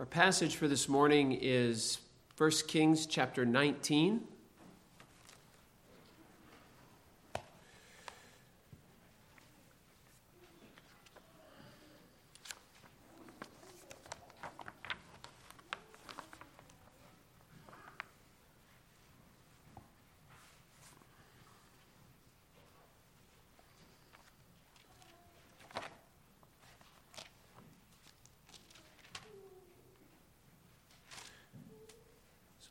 [0.00, 1.98] Our passage for this morning is
[2.38, 4.22] 1 Kings chapter 19.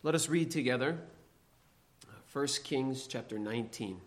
[0.09, 0.98] Let us read together
[2.08, 4.02] uh, 1 Kings chapter 19.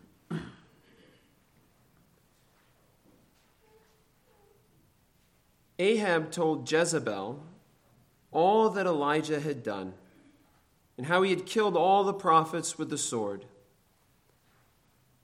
[5.78, 7.40] Ahab told Jezebel
[8.32, 9.94] all that Elijah had done
[10.98, 13.44] and how he had killed all the prophets with the sword.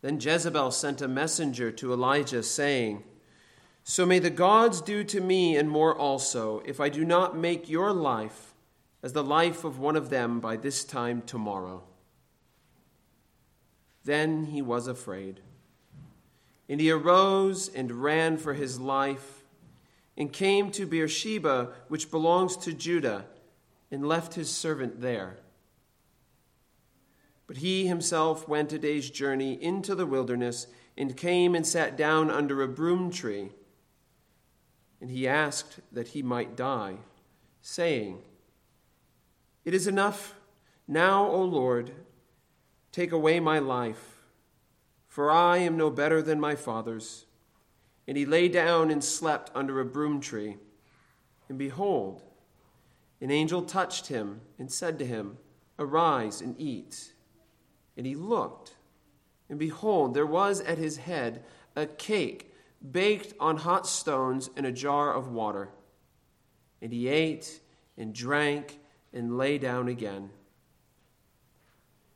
[0.01, 3.03] Then Jezebel sent a messenger to Elijah, saying,
[3.83, 7.69] So may the gods do to me and more also, if I do not make
[7.69, 8.48] your life
[9.03, 11.83] as the life of one of them by this time tomorrow.
[14.05, 15.41] Then he was afraid.
[16.69, 19.45] And he arose and ran for his life,
[20.17, 23.27] and came to Beersheba, which belongs to Judah,
[23.91, 25.37] and left his servant there.
[27.47, 32.31] But he himself went a day's journey into the wilderness, and came and sat down
[32.31, 33.53] under a broom tree.
[35.01, 36.97] And he asked that he might die,
[37.63, 38.23] saying,
[39.65, 40.35] it is enough
[40.91, 41.93] now, O Lord,
[42.93, 44.23] take away my life,
[45.07, 47.27] for I am no better than my fathers.
[48.07, 50.57] And he lay down and slept under a broom tree.
[51.51, 52.23] And behold,
[53.21, 55.37] an angel touched him and said to him,
[55.79, 57.13] Arise and eat.
[57.97, 58.77] And he looked,
[59.51, 61.45] and behold, there was at his head
[61.77, 62.55] a cake
[62.91, 65.69] baked on hot stones and a jar of water.
[66.81, 67.61] And he ate
[67.97, 68.79] and drank
[69.13, 70.31] and lay down again.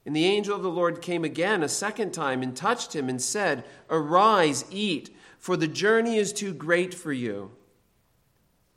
[0.04, 3.22] And the angel of the Lord came again a second time and touched him and
[3.22, 7.52] said, Arise, eat, for the journey is too great for you.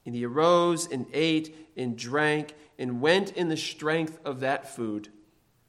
[0.05, 5.09] And he arose and ate and drank and went in the strength of that food,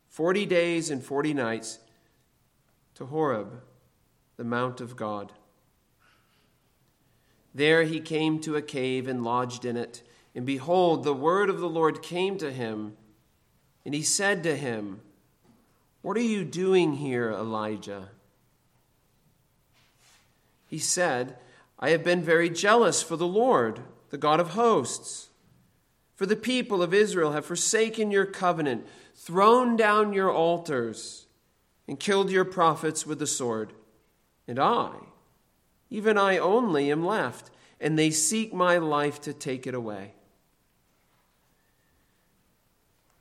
[0.08, 1.78] forty days and forty nights,
[2.94, 3.62] to Horeb,
[4.36, 5.32] the mount of God.
[7.54, 10.02] There he came to a cave and lodged in it.
[10.36, 12.98] And behold, the word of the Lord came to him,
[13.86, 15.00] and he said to him,
[16.02, 18.10] What are you doing here, Elijah?
[20.66, 21.38] He said,
[21.78, 23.80] I have been very jealous for the Lord,
[24.10, 25.30] the God of hosts.
[26.16, 31.28] For the people of Israel have forsaken your covenant, thrown down your altars,
[31.88, 33.72] and killed your prophets with the sword.
[34.46, 34.91] And I,
[35.88, 40.12] even I only, am left, and they seek my life to take it away.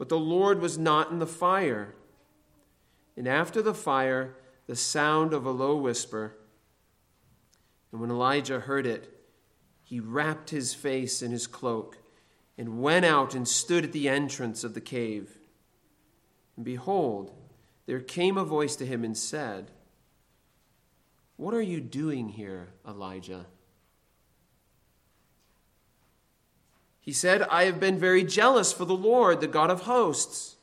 [0.00, 1.94] But the Lord was not in the fire.
[3.18, 4.34] And after the fire,
[4.66, 6.38] the sound of a low whisper.
[7.92, 9.12] And when Elijah heard it,
[9.82, 11.98] he wrapped his face in his cloak
[12.56, 15.36] and went out and stood at the entrance of the cave.
[16.56, 17.32] And behold,
[17.84, 19.70] there came a voice to him and said,
[21.36, 23.44] What are you doing here, Elijah?
[27.00, 30.56] He said, I have been very jealous for the Lord, the God of hosts.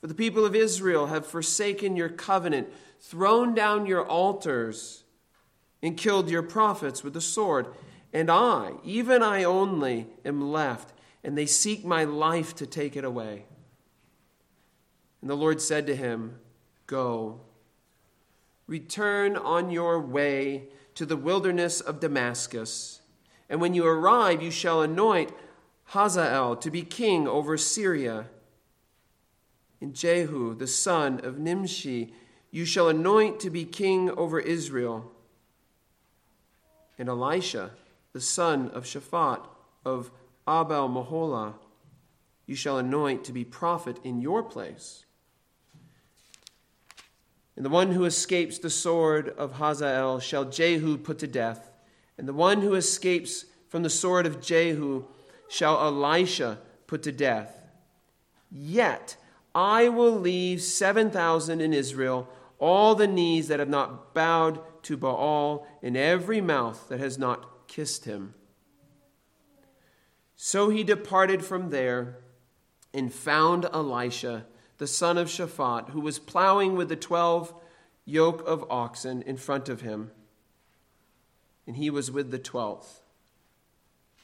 [0.00, 2.68] For the people of Israel have forsaken your covenant,
[3.00, 5.04] thrown down your altars,
[5.82, 7.66] and killed your prophets with the sword.
[8.12, 13.04] And I, even I only, am left, and they seek my life to take it
[13.04, 13.44] away.
[15.20, 16.38] And the Lord said to him,
[16.86, 17.42] Go,
[18.66, 20.64] return on your way
[20.94, 23.02] to the wilderness of Damascus,
[23.48, 25.32] and when you arrive, you shall anoint
[25.90, 28.26] Hazael to be king over Syria.
[29.80, 32.14] And Jehu, the son of Nimshi,
[32.52, 35.10] you shall anoint to be king over Israel.
[36.96, 37.72] And Elisha,
[38.12, 39.44] the son of Shaphat
[39.84, 40.12] of
[40.46, 41.54] Abel Meholah,
[42.46, 45.04] you shall anoint to be prophet in your place.
[47.56, 51.72] And the one who escapes the sword of Hazael shall Jehu put to death,
[52.16, 55.04] and the one who escapes from the sword of Jehu
[55.50, 57.58] shall Elisha put to death.
[58.50, 59.16] Yet
[59.54, 65.66] I will leave 7,000 in Israel, all the knees that have not bowed to Baal,
[65.82, 68.34] and every mouth that has not kissed him.
[70.36, 72.18] So he departed from there
[72.94, 74.46] and found Elisha,
[74.78, 77.52] the son of Shaphat, who was plowing with the twelve
[78.04, 80.12] yoke of oxen in front of him,
[81.66, 82.99] and he was with the twelfth.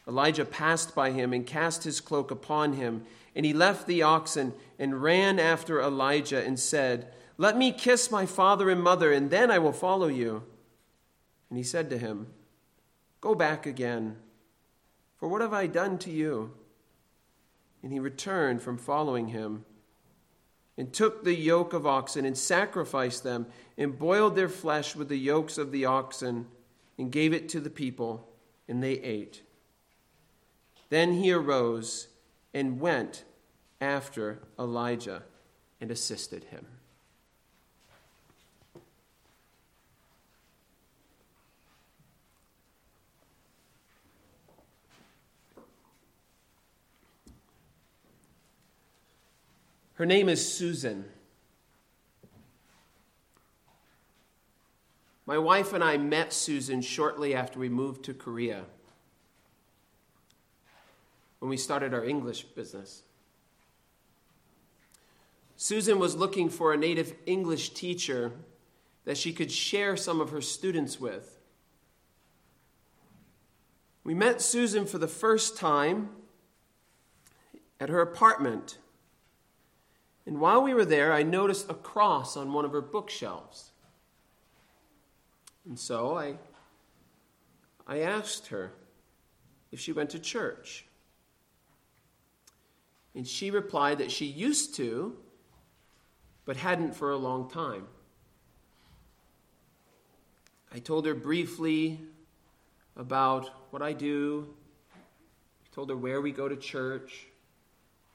[0.09, 3.03] Elijah passed by him and cast his cloak upon him,
[3.35, 8.25] and he left the oxen and ran after Elijah and said, Let me kiss my
[8.25, 10.45] father and mother, and then I will follow you.
[11.51, 12.29] And he said to him,
[13.21, 14.17] Go back again,
[15.19, 16.53] for what have I done to you?
[17.83, 19.65] And he returned from following him
[20.79, 23.47] and took the yoke of oxen and sacrificed them
[23.79, 26.47] and boiled their flesh with the yokes of the oxen
[26.99, 28.29] and gave it to the people,
[28.69, 29.43] and they ate.
[30.89, 32.09] Then he arose
[32.55, 33.25] and went
[33.81, 35.23] after Elijah
[35.81, 36.67] and assisted him.
[49.95, 51.07] Her name is Susan.
[55.25, 58.67] My wife and I met Susan shortly after we moved to Korea
[61.47, 63.05] when we started our English business.
[65.57, 68.33] Susan was looking for a native English teacher
[69.05, 71.39] that she could share some of her students with.
[74.03, 76.09] We met Susan for the first time
[77.79, 78.79] at her apartment
[80.27, 83.71] and while we were there, I noticed a cross on one of her bookshelves.
[85.65, 86.35] And so I,
[87.87, 88.73] I asked her
[89.71, 90.87] if she went to church.
[93.17, 95.17] And she replied that she used to,
[96.45, 97.87] but hadn't for a long time.
[100.71, 101.99] I told her briefly
[102.95, 104.47] about what I do,
[104.95, 107.27] I told her where we go to church,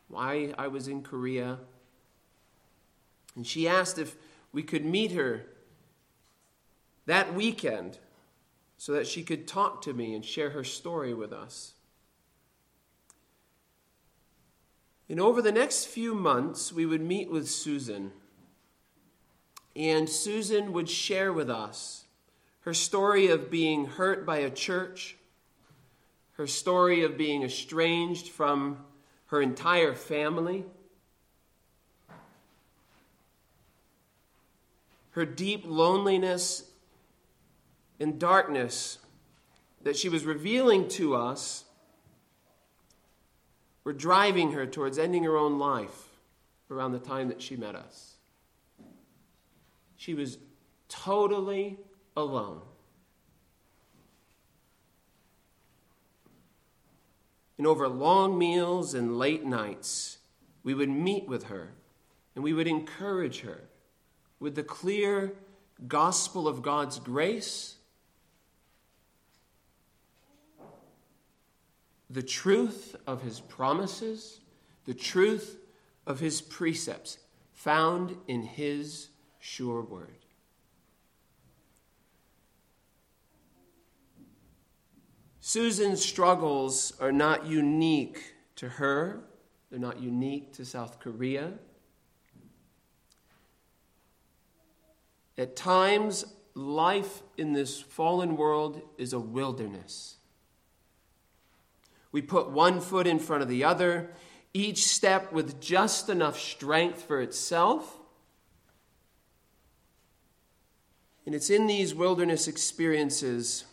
[0.07, 1.57] why I was in Korea.
[3.35, 4.15] And she asked if
[4.53, 5.47] we could meet her
[7.07, 7.97] that weekend
[8.77, 11.73] so that she could talk to me and share her story with us.
[15.11, 18.11] And over the next few months, we would meet with Susan.
[19.75, 22.05] And Susan would share with us
[22.61, 25.17] her story of being hurt by a church,
[26.37, 28.83] her story of being estranged from
[29.27, 30.65] her entire family
[35.11, 36.63] her deep loneliness
[37.99, 38.97] and darkness
[39.83, 41.65] that she was revealing to us
[43.83, 46.09] were driving her towards ending her own life
[46.69, 48.15] around the time that she met us.
[49.95, 50.37] She was
[50.87, 51.77] totally
[52.15, 52.61] alone.
[57.57, 60.17] And over long meals and late nights,
[60.63, 61.73] we would meet with her
[62.35, 63.61] and we would encourage her
[64.39, 65.33] with the clear
[65.87, 67.75] gospel of God's grace,
[72.11, 74.41] the truth of his promises,
[74.85, 75.57] the truth
[76.05, 77.19] of his precepts
[77.53, 80.17] found in his sure word.
[85.39, 89.23] Susan's struggles are not unique to her.
[89.69, 91.53] They're not unique to South Korea.
[95.37, 96.25] At times,
[96.55, 100.17] life in this fallen world is a wilderness.
[102.11, 104.11] We put one foot in front of the other,
[104.53, 107.97] each step with just enough strength for itself.
[111.25, 113.65] And it's in these wilderness experiences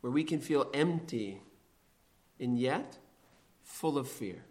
[0.00, 1.40] where we can feel empty
[2.38, 2.98] and yet
[3.62, 4.44] full of fear.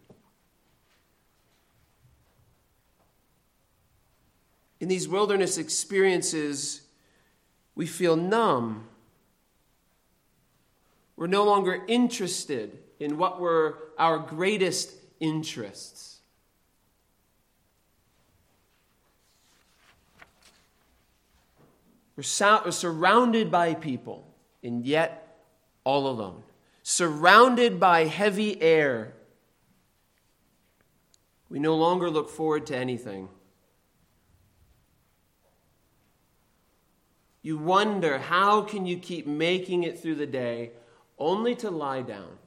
[4.80, 6.82] In these wilderness experiences,
[7.74, 8.88] we feel numb.
[11.16, 16.20] We're no longer interested in what were our greatest interests.
[22.16, 24.26] We're, so- we're surrounded by people,
[24.62, 25.38] and yet
[25.84, 26.42] all alone.
[26.82, 29.14] Surrounded by heavy air.
[31.48, 33.28] We no longer look forward to anything.
[37.42, 40.72] You wonder how can you keep making it through the day
[41.18, 42.38] only to lie down,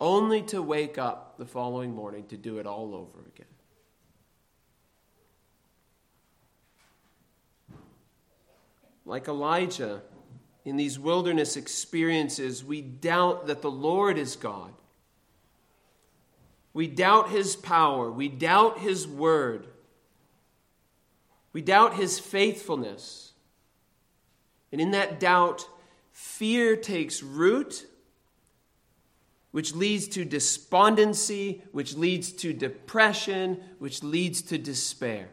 [0.00, 3.46] only to wake up the following morning to do it all over again.
[9.04, 10.02] Like Elijah,
[10.64, 14.74] in these wilderness experiences, we doubt that the Lord is God.
[16.74, 18.10] We doubt his power.
[18.10, 19.66] We doubt his word.
[21.54, 23.32] We doubt his faithfulness.
[24.70, 25.66] And in that doubt,
[26.12, 27.86] fear takes root,
[29.50, 35.28] which leads to despondency, which leads to depression, which leads to despair.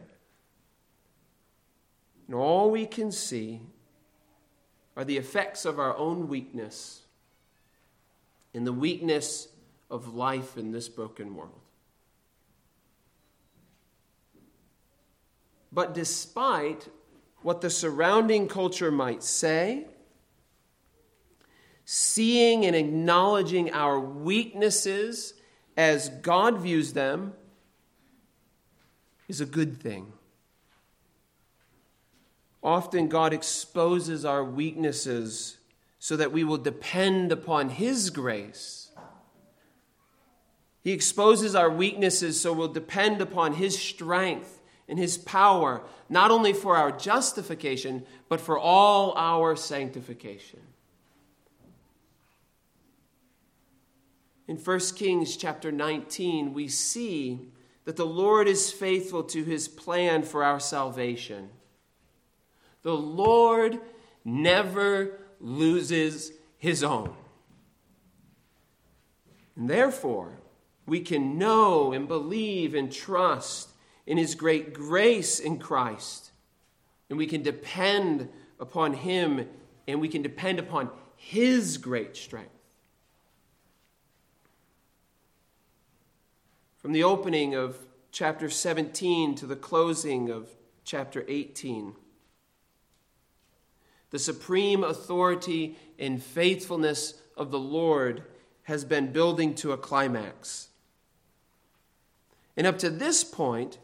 [2.26, 3.60] And all we can see
[4.96, 7.02] are the effects of our own weakness
[8.54, 9.48] and the weakness
[9.90, 11.60] of life in this broken world.
[15.70, 16.88] But despite
[17.42, 19.86] what the surrounding culture might say,
[21.86, 25.34] seeing and acknowledging our weaknesses
[25.76, 27.32] as God views them
[29.28, 30.12] is a good thing.
[32.60, 35.58] Often, God exposes our weaknesses
[36.00, 38.90] so that we will depend upon His grace.
[40.82, 46.52] He exposes our weaknesses so we'll depend upon His strength and His power, not only
[46.52, 50.60] for our justification, but for all our sanctification.
[54.48, 57.48] In 1 Kings chapter 19, we see
[57.84, 61.50] that the Lord is faithful to his plan for our salvation.
[62.82, 63.80] The Lord
[64.24, 67.14] never loses his own.
[69.56, 70.38] And therefore,
[70.86, 73.70] we can know and believe and trust
[74.06, 76.30] in his great grace in Christ.
[77.10, 78.28] And we can depend
[78.60, 79.48] upon him
[79.88, 82.55] and we can depend upon his great strength.
[86.86, 87.76] From the opening of
[88.12, 90.48] chapter 17 to the closing of
[90.84, 91.96] chapter 18,
[94.10, 98.22] the supreme authority and faithfulness of the Lord
[98.62, 100.68] has been building to a climax.
[102.56, 103.78] And up to this point,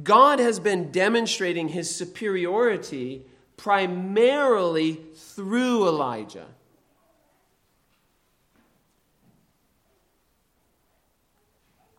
[0.00, 6.46] God has been demonstrating his superiority primarily through Elijah.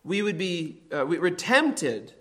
[0.06, 2.14] We would be uh, we were tempted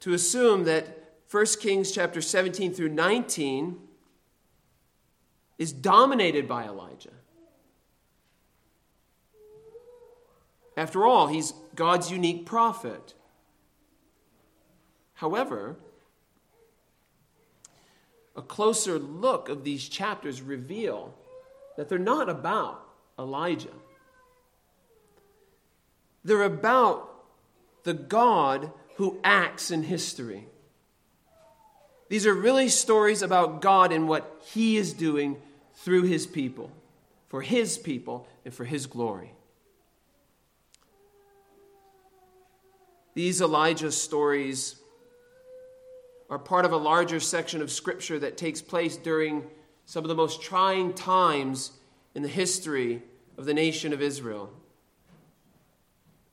[0.00, 3.78] to assume that 1 Kings chapter 17 through 19
[5.56, 7.10] is dominated by Elijah.
[10.76, 13.14] After all, he's God's unique prophet.
[15.14, 15.76] However,
[18.36, 21.14] a closer look of these chapters reveal
[21.76, 22.86] that they're not about
[23.18, 23.74] Elijah.
[26.28, 27.08] They're about
[27.84, 30.46] the God who acts in history.
[32.10, 35.38] These are really stories about God and what He is doing
[35.76, 36.70] through His people,
[37.28, 39.32] for His people, and for His glory.
[43.14, 44.76] These Elijah stories
[46.28, 49.44] are part of a larger section of Scripture that takes place during
[49.86, 51.72] some of the most trying times
[52.14, 53.02] in the history
[53.38, 54.52] of the nation of Israel.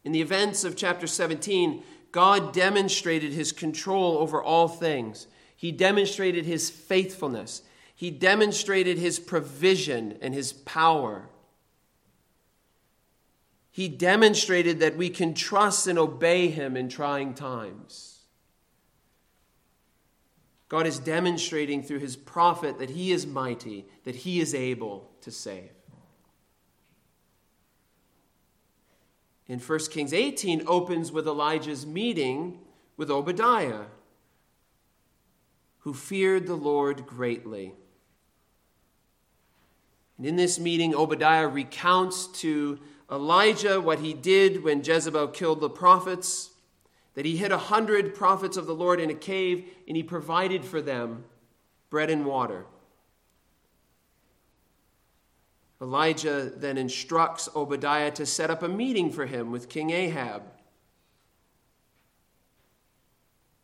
[0.06, 5.28] In the events of chapter 17, God demonstrated his control over all things.
[5.56, 7.64] He demonstrated his faithfulness.
[7.96, 11.28] He demonstrated his provision and his power.
[13.72, 18.20] He demonstrated that we can trust and obey him in trying times.
[20.70, 25.32] God is demonstrating through his prophet that he is mighty, that he is able to
[25.32, 25.75] save.
[29.48, 32.60] In 1 Kings 18 opens with Elijah's meeting
[32.98, 33.86] with Obadiah
[35.86, 37.72] who feared the Lord greatly.
[40.18, 42.80] And in this meeting, Obadiah recounts to
[43.12, 46.50] Elijah what he did when Jezebel killed the prophets,
[47.14, 50.66] that he hid a hundred prophets of the Lord in a cave, and he provided
[50.66, 51.25] for them
[51.92, 52.66] bread and water.
[55.86, 60.42] Elijah then instructs Obadiah to set up a meeting for him with King Ahab.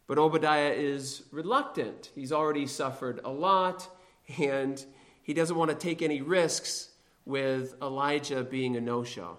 [0.06, 2.12] But Obadiah is reluctant.
[2.14, 3.90] He's already suffered a lot,
[4.38, 4.86] and
[5.24, 6.90] he doesn't want to take any risks
[7.26, 9.38] with Elijah being a no show.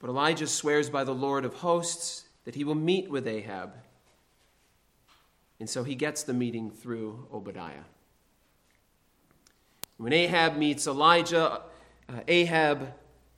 [0.00, 3.74] But Elijah swears by the Lord of hosts that he will meet with Ahab.
[5.60, 7.84] And so he gets the meeting through Obadiah.
[9.96, 11.62] When Ahab meets Elijah,
[12.08, 12.92] uh, Ahab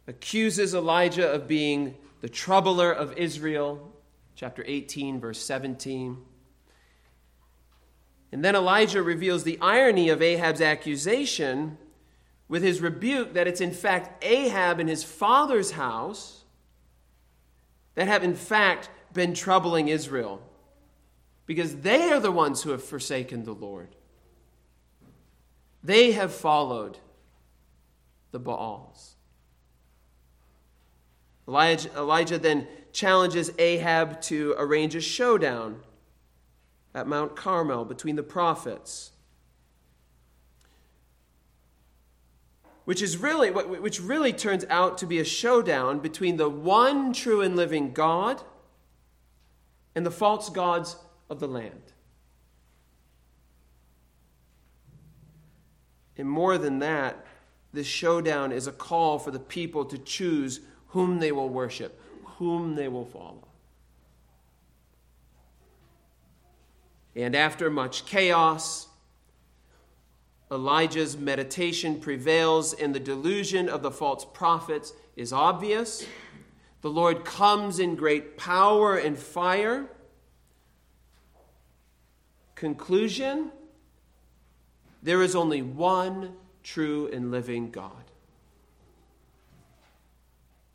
[0.06, 3.92] accuses Elijah of being the troubler of Israel,
[4.34, 6.18] chapter 18, verse 17.
[8.32, 11.78] And then Elijah reveals the irony of Ahab's accusation
[12.48, 16.44] with his rebuke that it's in fact Ahab and his father's house
[17.94, 20.42] that have in fact been troubling Israel
[21.46, 23.96] because they are the ones who have forsaken the Lord.
[25.82, 26.98] They have followed
[28.30, 29.14] the Baals.
[31.48, 35.80] Elijah, Elijah then challenges Ahab to arrange a showdown
[36.94, 39.12] at Mount Carmel between the prophets.
[42.84, 47.40] Which is really which really turns out to be a showdown between the one true
[47.40, 48.42] and living God
[49.94, 50.96] and the false gods
[51.30, 51.92] of the land.
[56.18, 57.24] And more than that,
[57.72, 61.98] this showdown is a call for the people to choose whom they will worship,
[62.38, 63.46] whom they will follow.
[67.14, 68.88] And after much chaos,
[70.50, 76.04] Elijah's meditation prevails, and the delusion of the false prophets is obvious.
[76.82, 79.86] The Lord comes in great power and fire.
[82.60, 83.50] Conclusion
[85.02, 88.04] there is only one true and living God.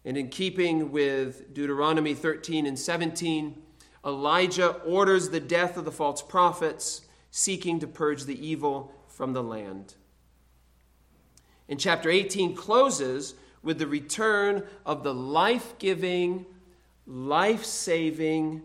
[0.04, 3.62] And in keeping with Deuteronomy 13 and 17,
[4.04, 9.44] Elijah orders the death of the false prophets, seeking to purge the evil from the
[9.44, 9.94] land.
[11.70, 16.48] And chapter 18 closes with the return of the life giving,
[17.06, 18.64] life saving,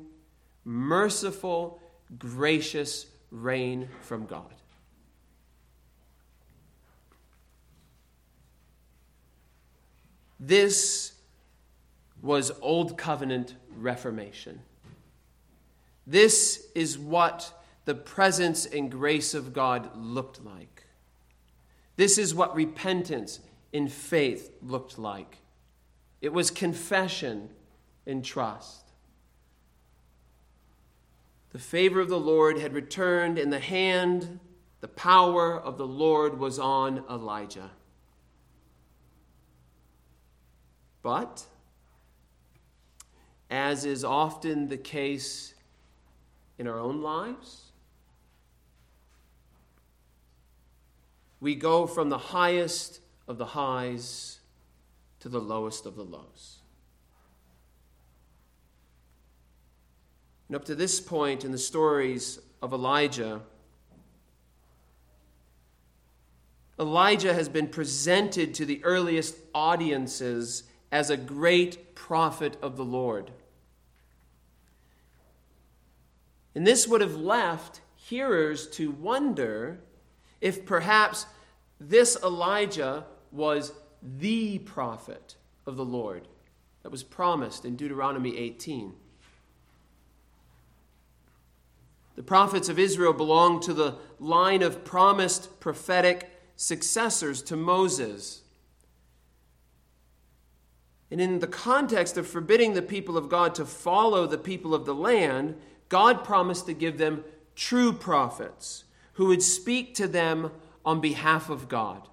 [0.64, 1.79] merciful,
[2.18, 4.54] gracious rain from God.
[10.38, 11.12] This
[12.22, 14.60] was Old Covenant Reformation.
[16.06, 17.52] This is what
[17.84, 20.84] the presence and grace of God looked like.
[21.96, 23.40] This is what repentance
[23.72, 25.38] in faith looked like.
[26.20, 27.50] It was confession
[28.06, 28.79] and trust.
[31.52, 34.38] The favor of the Lord had returned, and the hand,
[34.80, 37.70] the power of the Lord was on Elijah.
[41.02, 41.44] But,
[43.50, 45.54] as is often the case
[46.58, 47.72] in our own lives,
[51.40, 54.38] we go from the highest of the highs
[55.20, 56.59] to the lowest of the lows.
[60.50, 63.40] And up to this point in the stories of Elijah,
[66.76, 73.30] Elijah has been presented to the earliest audiences as a great prophet of the Lord.
[76.56, 79.78] And this would have left hearers to wonder
[80.40, 81.26] if perhaps
[81.78, 86.26] this Elijah was the prophet of the Lord
[86.82, 88.94] that was promised in Deuteronomy 18.
[92.16, 98.42] The prophets of Israel belonged to the line of promised prophetic successors to Moses.
[101.10, 104.84] And in the context of forbidding the people of God to follow the people of
[104.84, 105.56] the land,
[105.88, 107.24] God promised to give them
[107.56, 110.50] true prophets who would speak to them
[110.84, 112.08] on behalf of God.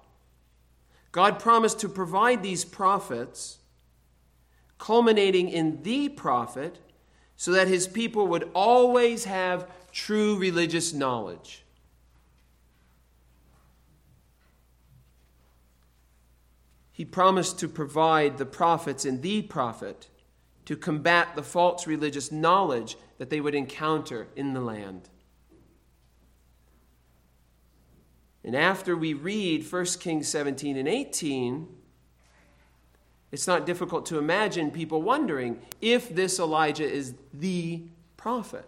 [1.12, 3.58] God promised to provide these prophets,
[4.78, 6.78] culminating in the prophet,
[7.36, 11.64] so that his people would always have true religious knowledge.
[16.92, 20.08] He promised to provide the prophets and the prophet
[20.66, 25.08] to combat the false religious knowledge that they would encounter in the land.
[28.44, 31.66] And after we read 1 Kings 17 and 18,
[33.32, 37.82] it's not difficult to imagine people wondering if this Elijah is the
[38.16, 38.64] prophet.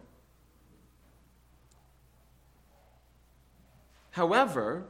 [4.11, 4.87] However,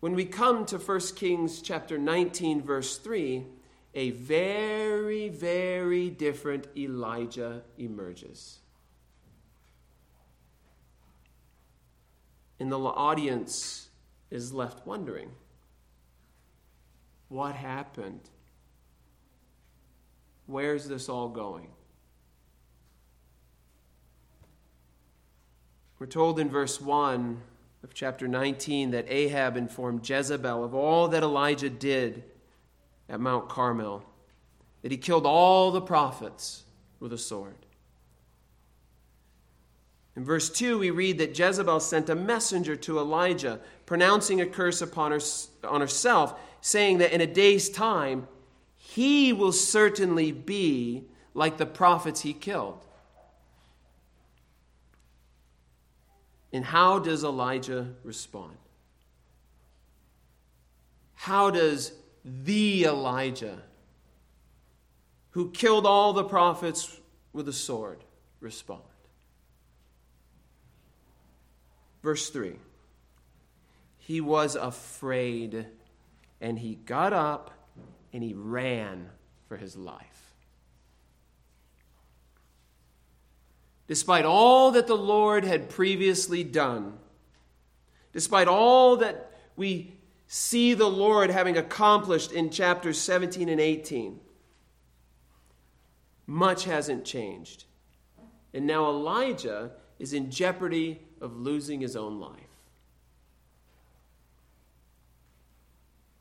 [0.00, 3.46] when we come to 1 Kings chapter 19 verse 3,
[3.94, 8.60] a very very different Elijah emerges.
[12.60, 13.88] And the audience
[14.30, 15.30] is left wondering
[17.28, 18.28] what happened?
[20.46, 21.68] Where's this all going?
[26.00, 27.42] We're told in verse 1
[27.84, 32.24] of chapter 19 that Ahab informed Jezebel of all that Elijah did
[33.06, 34.02] at Mount Carmel,
[34.80, 36.64] that he killed all the prophets
[37.00, 37.66] with a sword.
[40.16, 44.80] In verse 2, we read that Jezebel sent a messenger to Elijah, pronouncing a curse
[44.80, 45.20] upon her,
[45.64, 48.26] on herself, saying that in a day's time,
[48.78, 52.86] he will certainly be like the prophets he killed.
[56.52, 58.56] And how does Elijah respond?
[61.14, 61.92] How does
[62.24, 63.58] the Elijah,
[65.30, 66.98] who killed all the prophets
[67.32, 68.02] with a sword,
[68.40, 68.82] respond?
[72.02, 72.54] Verse 3
[73.98, 75.66] He was afraid,
[76.40, 77.50] and he got up
[78.12, 79.08] and he ran
[79.46, 80.29] for his life.
[83.90, 86.96] Despite all that the Lord had previously done,
[88.12, 89.94] despite all that we
[90.28, 94.20] see the Lord having accomplished in chapters 17 and 18,
[96.28, 97.64] much hasn't changed.
[98.54, 102.38] And now Elijah is in jeopardy of losing his own life.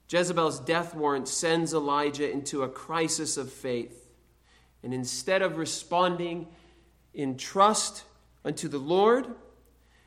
[0.09, 4.07] Jezebel's death warrant sends Elijah into a crisis of faith.
[4.81, 6.47] And instead of responding
[7.19, 8.05] in trust
[8.45, 9.27] unto the Lord,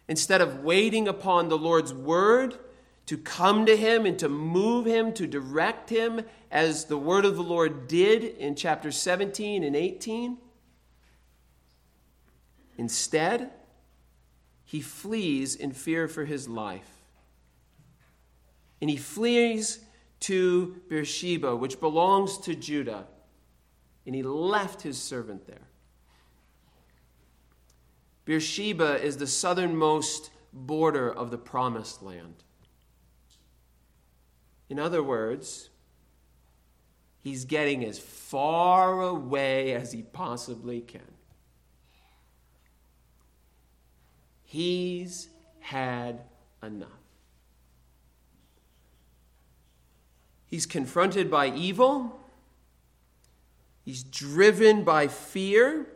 [0.08, 2.58] instead of waiting upon the Lord's word
[3.04, 7.36] to come to him and to move him, to direct him, as the word of
[7.36, 10.38] the Lord did in chapter 17 and 18.
[12.78, 13.50] Instead,
[14.64, 17.02] he flees in fear for his life.
[18.80, 19.80] And he flees
[20.20, 23.06] to Beersheba, which belongs to Judah.
[24.06, 25.68] And he left his servant there.
[28.32, 32.36] Beersheba is the southernmost border of the promised land.
[34.70, 35.68] In other words,
[37.20, 41.12] he's getting as far away as he possibly can.
[44.44, 45.28] He's
[45.60, 46.22] had
[46.62, 46.88] enough.
[50.46, 52.18] He's confronted by evil.
[53.84, 55.86] He's driven by fear.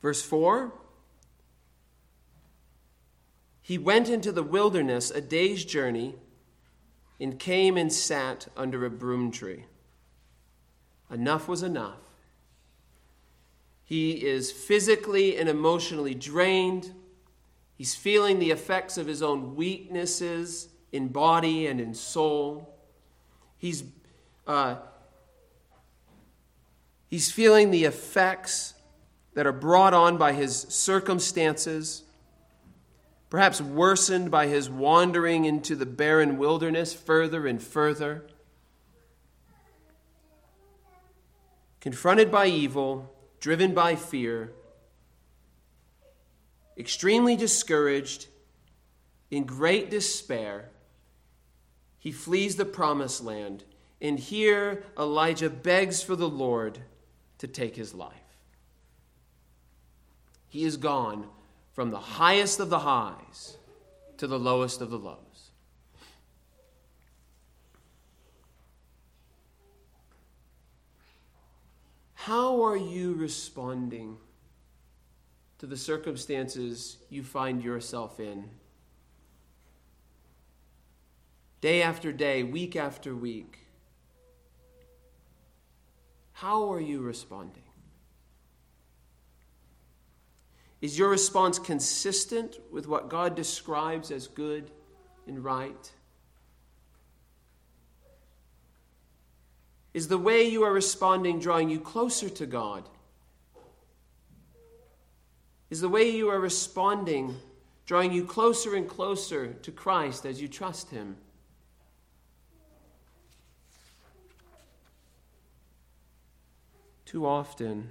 [0.00, 0.72] Verse 4
[3.60, 6.14] He went into the wilderness a day's journey
[7.20, 9.64] and came and sat under a broom tree.
[11.10, 11.98] Enough was enough.
[13.84, 16.92] He is physically and emotionally drained.
[17.76, 22.76] He's feeling the effects of his own weaknesses in body and in soul.
[23.56, 23.84] He's,
[24.46, 24.76] uh,
[27.08, 28.74] he's feeling the effects
[29.38, 32.02] that are brought on by his circumstances,
[33.30, 38.26] perhaps worsened by his wandering into the barren wilderness further and further.
[41.80, 44.50] Confronted by evil, driven by fear,
[46.76, 48.26] extremely discouraged,
[49.30, 50.70] in great despair,
[52.00, 53.62] he flees the promised land.
[54.00, 56.80] And here Elijah begs for the Lord
[57.38, 58.27] to take his life.
[60.48, 61.28] He is gone
[61.72, 63.56] from the highest of the highs
[64.16, 65.50] to the lowest of the lows.
[72.14, 74.16] How are you responding
[75.58, 78.50] to the circumstances you find yourself in?
[81.60, 83.60] Day after day, week after week.
[86.32, 87.67] How are you responding?
[90.80, 94.70] Is your response consistent with what God describes as good
[95.26, 95.92] and right?
[99.92, 102.88] Is the way you are responding drawing you closer to God?
[105.70, 107.36] Is the way you are responding
[107.84, 111.16] drawing you closer and closer to Christ as you trust Him?
[117.04, 117.90] Too often,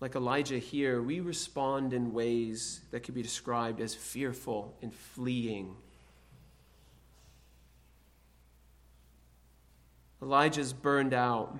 [0.00, 5.76] like Elijah here, we respond in ways that could be described as fearful and fleeing.
[10.22, 11.58] Elijah's burned out.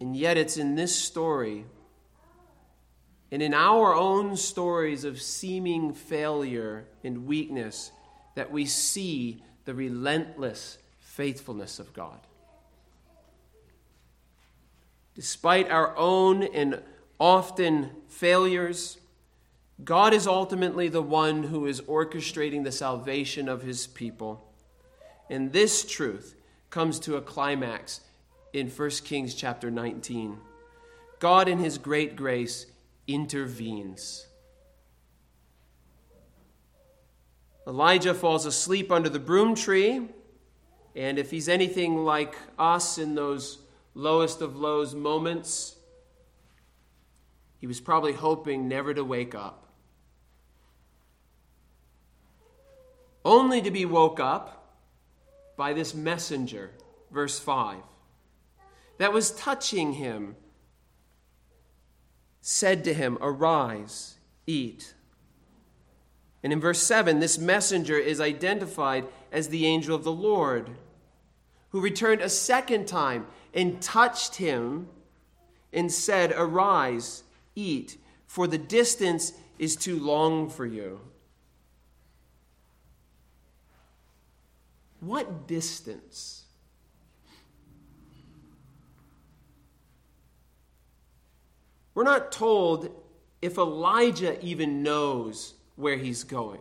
[0.00, 1.64] And yet, it's in this story
[3.30, 7.90] and in our own stories of seeming failure and weakness
[8.34, 12.18] that we see the relentless faithfulness of God
[15.14, 16.82] despite our own and
[17.18, 18.98] often failures,
[19.84, 24.52] God is ultimately the one who is orchestrating the salvation of his people.
[25.28, 26.34] And this truth
[26.70, 28.00] comes to a climax
[28.52, 30.38] in 1 Kings chapter 19.
[31.18, 32.66] God, in his great grace,
[33.06, 34.26] intervenes.
[37.66, 40.08] Elijah falls asleep under the broom tree,
[40.96, 43.61] and if he's anything like us in those
[43.94, 45.76] lowest of lows moments,
[47.58, 49.68] he was probably hoping never to wake up.
[53.24, 54.76] Only to be woke up
[55.56, 56.72] by this messenger,
[57.10, 57.78] verse 5,
[58.98, 60.36] that was touching him,
[62.40, 64.94] said to him, Arise, eat.
[66.42, 70.70] And in verse 7, this messenger is identified as the angel of the Lord,
[71.70, 74.88] who returned a second time and touched him
[75.72, 77.22] and said, Arise,
[77.54, 81.00] eat, for the distance is too long for you.
[85.00, 86.44] What distance?
[91.94, 92.88] We're not told
[93.42, 96.60] if Elijah even knows where he's going.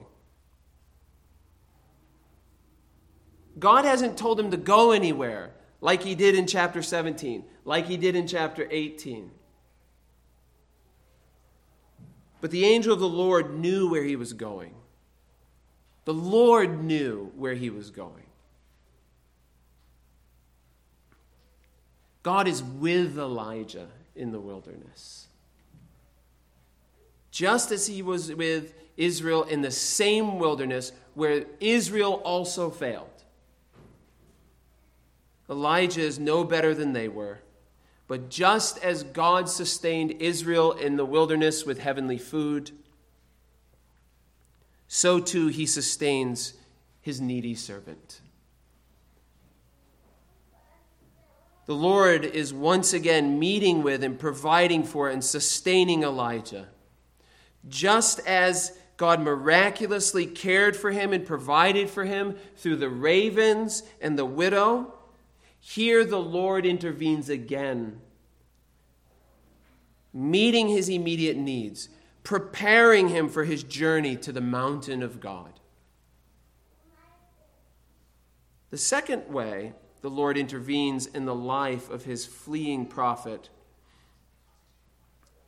[3.60, 5.52] God hasn't told him to go anywhere
[5.82, 9.32] like he did in chapter 17, like he did in chapter 18.
[12.40, 14.74] But the angel of the Lord knew where he was going.
[16.06, 18.26] The Lord knew where he was going.
[22.24, 25.28] God is with Elijah in the wilderness.
[27.32, 33.21] Just as he was with Israel in the same wilderness where Israel also failed.
[35.52, 37.42] Elijah is no better than they were.
[38.08, 42.72] But just as God sustained Israel in the wilderness with heavenly food,
[44.88, 46.54] so too he sustains
[47.02, 48.22] his needy servant.
[51.66, 56.68] The Lord is once again meeting with and providing for and sustaining Elijah.
[57.70, 64.18] Just as God miraculously cared for him and provided for him through the ravens and
[64.18, 64.94] the widow.
[65.62, 68.02] Here the Lord intervenes again,
[70.12, 71.88] meeting his immediate needs,
[72.24, 75.60] preparing him for his journey to the mountain of God.
[78.72, 83.50] The second way the Lord intervenes in the life of his fleeing prophet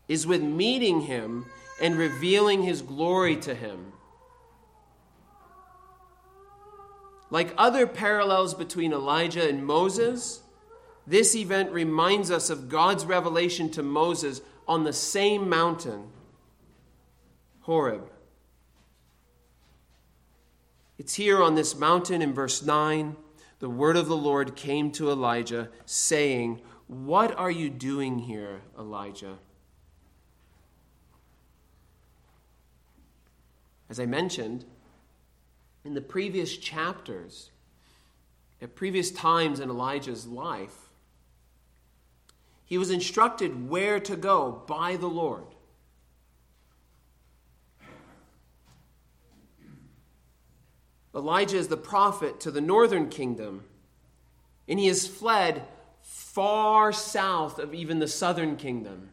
[0.08, 1.48] is with meeting him
[1.82, 3.93] and revealing his glory to him.
[7.34, 10.44] Like other parallels between Elijah and Moses,
[11.08, 16.10] this event reminds us of God's revelation to Moses on the same mountain,
[17.62, 18.08] Horeb.
[21.00, 23.16] It's here on this mountain in verse 9
[23.58, 29.40] the word of the Lord came to Elijah, saying, What are you doing here, Elijah?
[33.90, 34.66] As I mentioned,
[35.86, 37.50] in the previous chapters,
[38.62, 40.90] at previous times in Elijah's life,
[42.66, 45.44] he was instructed where to go by the Lord.
[51.16, 53.66] Elijah is the prophet to the northern kingdom,
[54.68, 55.64] and he has fled
[56.02, 59.10] far south of even the southern kingdom.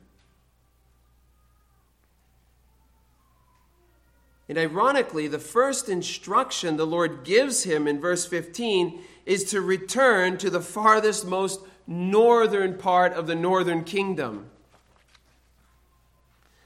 [4.50, 10.38] And ironically, the first instruction the Lord gives him in verse 15 is to return
[10.38, 14.50] to the farthest, most northern part of the northern kingdom,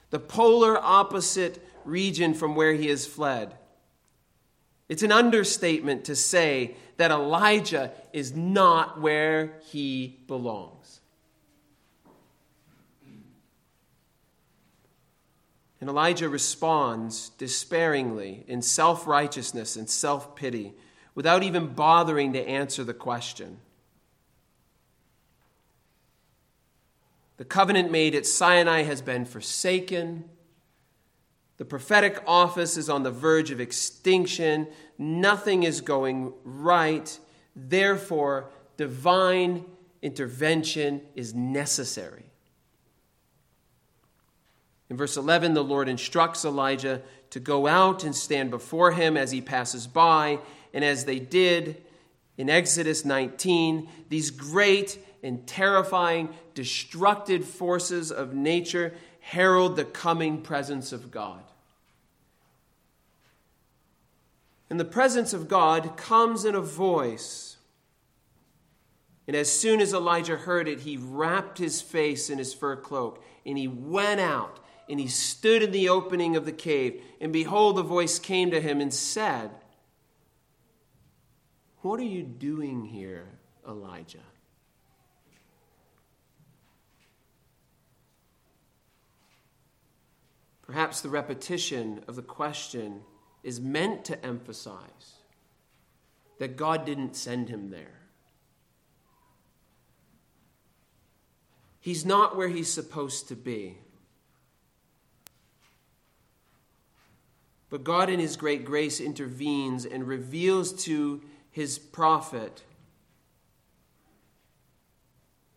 [0.09, 3.55] the polar opposite region from where he has fled.
[4.89, 11.01] It's an understatement to say that Elijah is not where he belongs.
[15.85, 20.73] And Elijah responds despairingly in self righteousness and self pity
[21.13, 23.59] without even bothering to answer the question.
[27.37, 30.23] The covenant made at Sinai has been forsaken.
[31.57, 34.65] The prophetic office is on the verge of extinction.
[34.97, 37.15] Nothing is going right.
[37.55, 39.65] Therefore, divine
[40.01, 42.31] intervention is necessary.
[44.89, 49.31] In verse 11, the Lord instructs Elijah to go out and stand before him as
[49.31, 50.39] he passes by.
[50.73, 51.83] And as they did
[52.37, 60.91] in Exodus 19, these great and terrifying, destructive forces of nature herald the coming presence
[60.91, 61.41] of God.
[64.69, 67.57] And the presence of God comes in a voice.
[69.27, 73.23] And as soon as Elijah heard it, he wrapped his face in his fur cloak
[73.45, 77.01] and he went out and he stood in the opening of the cave.
[77.19, 79.51] And behold, a voice came to him and said,
[81.81, 83.27] What are you doing here,
[83.67, 84.19] Elijah?
[90.61, 93.01] Perhaps the repetition of the question
[93.43, 95.13] is meant to emphasize
[96.39, 98.01] that God didn't send him there.
[101.79, 103.77] He's not where he's supposed to be.
[107.75, 112.63] But God, in his great grace, intervenes and reveals to his prophet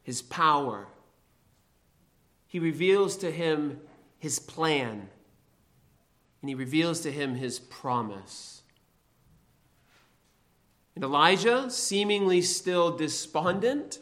[0.03, 0.89] his power.
[2.49, 3.79] He reveals to him
[4.19, 5.11] his plan,
[6.43, 8.63] and he reveals to him his promise.
[10.97, 14.01] And Elijah, seemingly still despondent,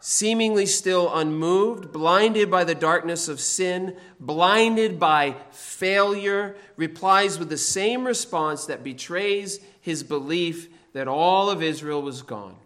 [0.00, 7.58] seemingly still unmoved, blinded by the darkness of sin, blinded by failure, replies with the
[7.58, 12.56] same response that betrays his belief that all of Israel was gone.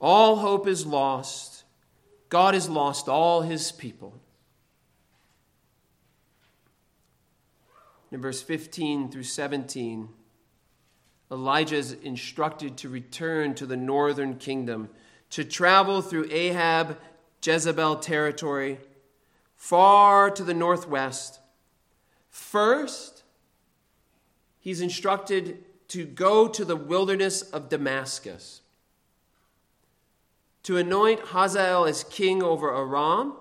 [0.00, 1.64] All hope is lost.
[2.28, 4.14] God has lost all his people.
[8.12, 10.08] In verse 15 through 17,
[11.30, 14.88] Elijah is instructed to return to the northern kingdom,
[15.30, 16.98] to travel through Ahab,
[17.42, 18.78] Jezebel territory,
[19.54, 21.40] far to the northwest.
[22.30, 23.24] First,
[24.58, 28.62] he's instructed to go to the wilderness of Damascus
[30.66, 33.34] to anoint Hazael as king over Aram.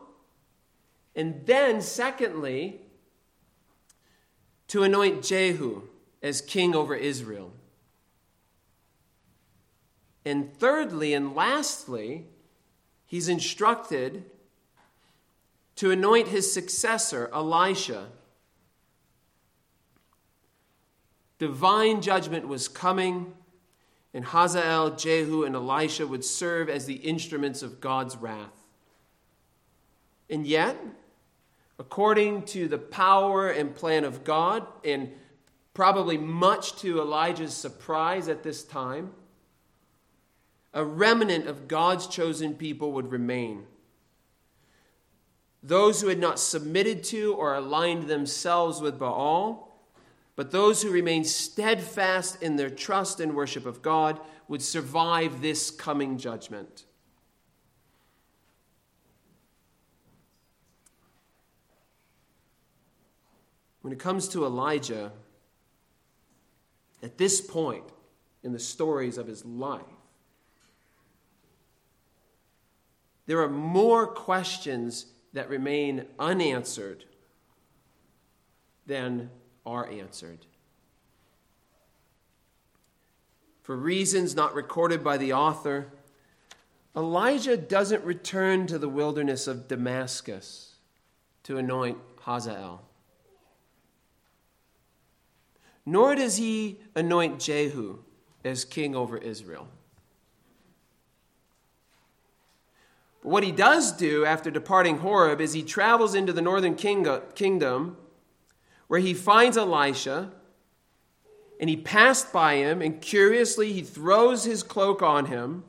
[1.15, 2.81] And then, secondly,
[4.67, 5.81] to anoint Jehu
[6.21, 7.51] as king over Israel.
[10.25, 12.25] And thirdly and lastly,
[13.05, 14.25] he's instructed
[15.75, 18.07] to anoint his successor, Elisha.
[21.37, 23.33] Divine judgment was coming
[24.15, 28.65] and Hazael, Jehu, and Elisha would serve as the instruments of God's wrath.
[30.29, 30.77] And yet,
[31.77, 35.11] according to the power and plan of God, and
[35.73, 39.11] probably much to Elijah's surprise at this time,
[40.75, 43.63] a remnant of God's chosen people would remain.
[45.63, 49.65] Those who had not submitted to or aligned themselves with Baal
[50.35, 55.71] but those who remained steadfast in their trust and worship of God would survive this
[55.71, 56.85] coming judgment.
[63.81, 65.11] When it comes to Elijah,
[67.01, 67.85] at this point
[68.43, 69.83] in the stories of his life,
[73.25, 77.05] there are more questions that remain unanswered
[78.85, 79.29] than
[79.65, 80.45] are answered.
[83.63, 85.87] For reasons not recorded by the author,
[86.95, 90.75] Elijah doesn't return to the wilderness of Damascus
[91.43, 92.83] to anoint Hazael.
[95.85, 97.99] Nor does he anoint Jehu
[98.43, 99.67] as king over Israel.
[103.25, 107.97] But what he does do after departing Horeb is he travels into the northern kingdom
[108.85, 110.31] where he finds Elisha
[111.59, 115.63] and he passed by him, and curiously he throws his cloak on him.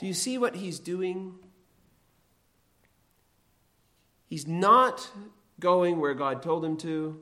[0.00, 1.34] Do you see what he's doing?
[4.26, 5.08] He's not
[5.60, 7.20] going where God told him to.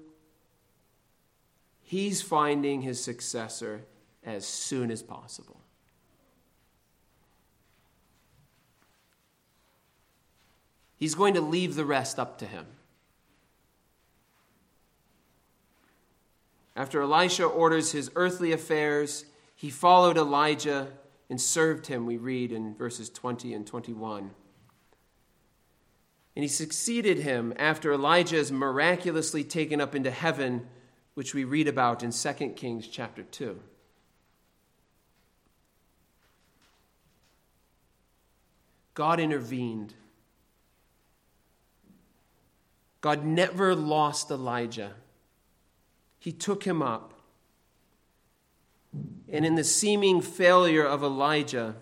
[1.83, 3.85] He's finding his successor
[4.27, 5.61] as soon as possible.
[10.97, 12.67] He's going to leave the rest up to him.
[16.75, 19.25] After Elisha orders his earthly affairs,
[19.55, 20.89] he followed Elijah
[21.31, 24.31] and served him, we read in verses 20 and 21.
[26.35, 30.67] And he succeeded him after Elijah is miraculously taken up into heaven,
[31.15, 33.59] which we read about in 2 Kings chapter 2.
[38.97, 39.95] God intervened
[43.07, 44.95] God never lost Elijah.
[46.19, 47.13] He took him up.
[49.29, 51.77] And in the seeming failure of Elijah,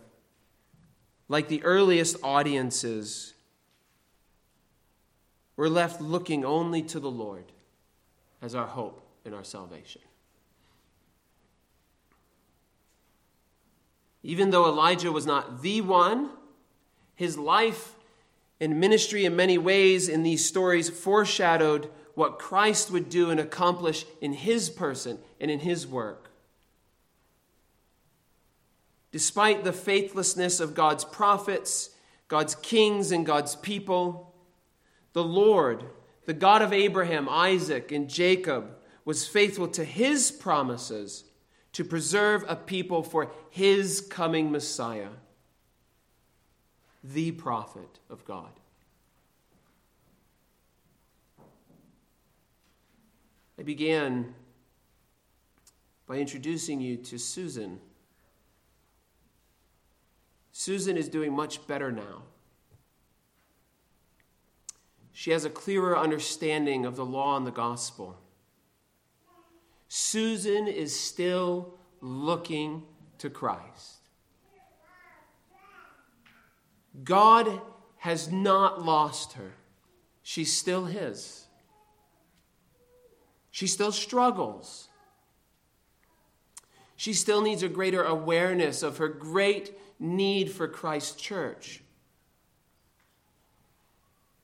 [1.26, 3.32] like the earliest audiences,
[5.56, 7.52] we're left looking only to the Lord
[8.42, 10.02] as our hope and our salvation.
[14.22, 16.28] Even though Elijah was not the one,
[17.14, 17.94] his life
[18.60, 24.06] and ministry in many ways in these stories foreshadowed what Christ would do and accomplish
[24.20, 26.30] in his person and in his work.
[29.10, 31.90] Despite the faithlessness of God's prophets,
[32.28, 34.34] God's kings, and God's people,
[35.12, 35.84] the Lord,
[36.26, 41.24] the God of Abraham, Isaac, and Jacob, was faithful to his promises
[41.72, 45.10] to preserve a people for his coming Messiah,
[47.04, 48.50] the prophet of God.
[53.58, 54.34] I began
[56.06, 57.78] by introducing you to Susan.
[60.50, 62.22] Susan is doing much better now.
[65.12, 68.16] She has a clearer understanding of the law and the gospel.
[69.88, 72.82] Susan is still looking
[73.18, 73.93] to Christ.
[77.02, 77.60] God
[77.96, 79.52] has not lost her,
[80.22, 81.46] she's still His.
[83.50, 84.88] She still struggles.
[86.96, 91.80] She still needs a greater awareness of her great need for Christ's church.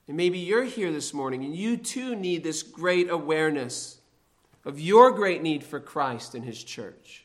[0.06, 4.00] And maybe you're here this morning and you too need this great awareness
[4.64, 7.24] of your great need for Christ and His church.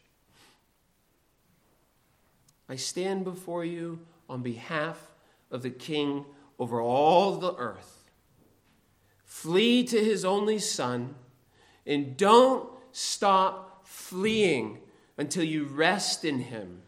[2.67, 3.99] I stand before you
[4.29, 5.14] on behalf
[5.51, 6.25] of the King
[6.59, 8.03] over all the earth.
[9.23, 11.15] Flee to His only Son
[11.85, 14.79] and don't stop fleeing
[15.17, 16.81] until you rest in Him.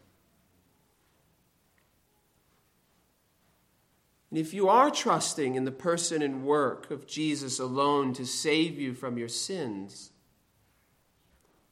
[4.30, 8.78] And if you are trusting in the person and work of Jesus alone to save
[8.78, 10.10] you from your sins,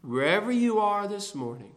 [0.01, 1.76] wherever you are this morning,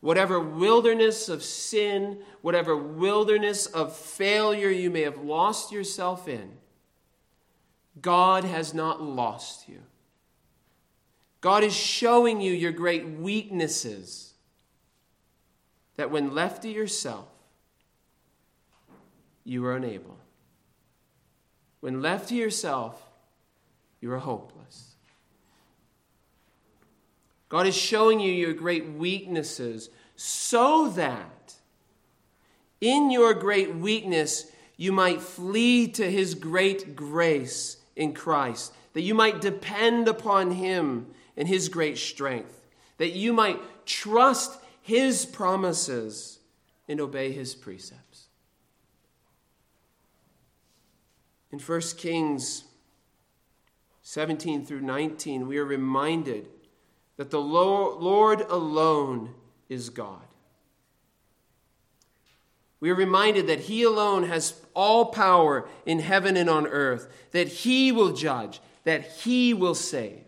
[0.00, 6.50] whatever wilderness of sin, whatever wilderness of failure you may have lost yourself in,
[8.00, 9.80] God has not lost you.
[11.40, 14.34] God is showing you your great weaknesses
[15.96, 17.28] that when left to yourself,
[19.44, 20.16] you are unable.
[21.80, 23.02] When left to yourself,
[24.00, 24.89] you are hopeless.
[27.50, 31.56] God is showing you your great weaknesses so that
[32.80, 34.46] in your great weakness
[34.76, 41.08] you might flee to his great grace in Christ, that you might depend upon him
[41.36, 42.64] and his great strength,
[42.98, 46.38] that you might trust his promises
[46.88, 48.28] and obey his precepts.
[51.50, 52.64] In 1 Kings
[54.02, 56.46] 17 through 19, we are reminded
[57.20, 59.34] that the Lord alone
[59.68, 60.24] is God.
[62.80, 67.46] We are reminded that He alone has all power in heaven and on earth, that
[67.46, 70.22] He will judge, that He will save.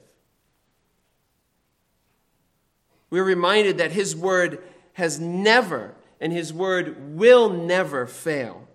[3.08, 4.62] We're reminded that His word
[4.92, 8.68] has never and His word will never fail.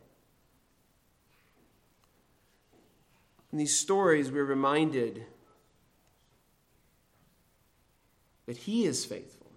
[3.51, 5.23] In these stories, we're reminded
[8.47, 9.51] that He is faithful,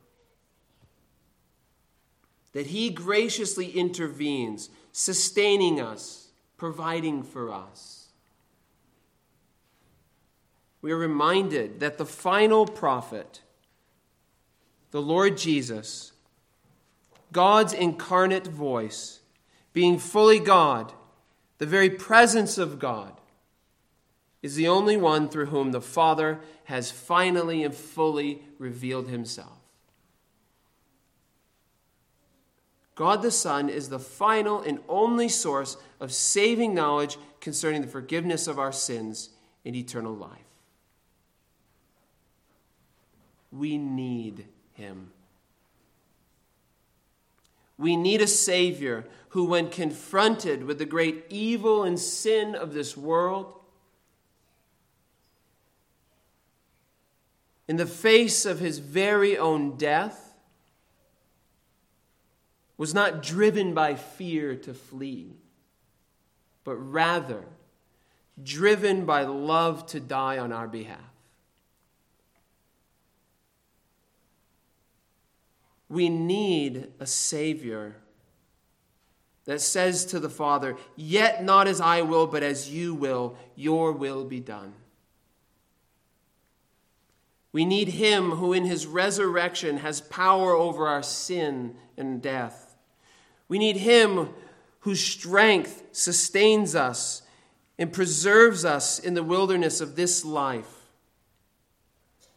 [2.53, 6.28] that He graciously intervenes, sustaining us,
[6.59, 8.09] providing for us.
[10.82, 13.41] We are reminded that the final prophet,
[14.91, 16.12] the Lord Jesus,
[17.32, 19.20] God's incarnate voice,
[19.72, 20.93] being fully God,
[21.59, 23.12] the very presence of God,
[24.43, 29.59] is the only one through whom the Father has finally and fully revealed himself.
[32.95, 38.47] God the Son is the final and only source of saving knowledge concerning the forgiveness
[38.47, 39.30] of our sins
[39.64, 40.38] and eternal life.
[43.51, 45.12] We need him.
[47.78, 52.97] We need a Savior who, when confronted with the great evil and sin of this
[52.97, 53.59] world,
[57.70, 60.34] in the face of his very own death,
[62.76, 65.36] was not driven by fear to flee,
[66.64, 67.44] but rather
[68.42, 70.98] driven by love to die on our behalf.
[75.88, 77.94] We need a Savior
[79.44, 83.92] that says to the Father, Yet not as I will, but as you will, your
[83.92, 84.74] will be done.
[87.53, 92.76] We need Him who in His resurrection has power over our sin and death.
[93.48, 94.30] We need Him
[94.80, 97.22] whose strength sustains us
[97.78, 100.80] and preserves us in the wilderness of this life.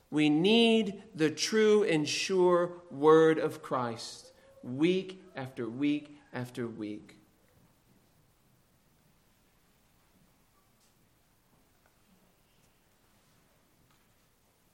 [0.09, 4.31] We need the true and sure word of Christ
[4.63, 7.17] week after week after week.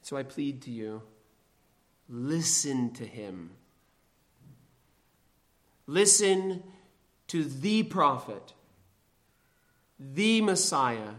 [0.10, 1.04] So I plead to you
[2.10, 3.52] listen to him.
[5.86, 6.64] Listen
[7.28, 8.54] to the prophet,
[10.00, 11.12] the Messiah,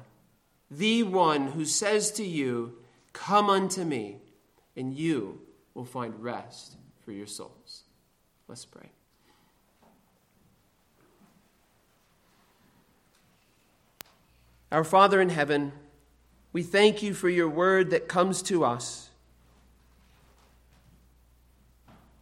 [0.73, 2.79] the one who says to you,
[3.13, 4.17] Come unto me,
[4.75, 5.41] and you
[5.73, 6.75] will find rest
[7.05, 7.85] for your souls.
[8.49, 8.91] Let's pray.
[14.73, 15.75] Our Father in heaven,
[16.53, 19.11] we thank you for your word that comes to us,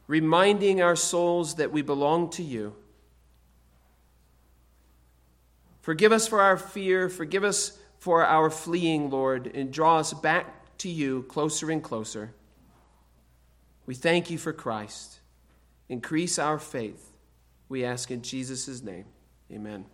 [0.07, 2.75] reminding our souls that we belong to you.
[5.81, 10.77] Forgive us for our fear, forgive us for our fleeing, Lord, and draw us back
[10.79, 12.33] to you closer and closer.
[13.87, 15.21] We thank you for Christ.
[15.89, 17.13] Increase our faith.
[17.69, 19.07] We ask in Jesus' name.
[19.51, 19.87] Amen.